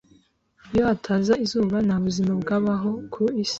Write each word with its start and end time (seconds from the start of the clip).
Iyo 0.71 0.83
hataba 0.89 1.33
izuba, 1.45 1.77
nta 1.87 1.97
buzima 2.05 2.33
bwabaho 2.41 2.91
ku 3.13 3.23
isi. 3.41 3.49